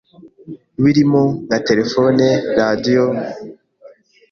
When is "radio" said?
2.59-3.03